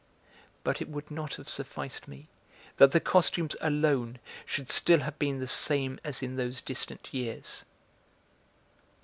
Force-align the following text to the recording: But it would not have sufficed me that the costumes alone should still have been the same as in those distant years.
But 0.63 0.81
it 0.81 0.89
would 0.89 1.11
not 1.11 1.35
have 1.35 1.47
sufficed 1.47 2.07
me 2.07 2.27
that 2.77 2.91
the 2.91 2.99
costumes 2.99 3.55
alone 3.61 4.17
should 4.47 4.71
still 4.71 5.01
have 5.01 5.19
been 5.19 5.37
the 5.39 5.47
same 5.47 5.99
as 6.03 6.23
in 6.23 6.37
those 6.37 6.59
distant 6.59 7.07
years. 7.11 7.65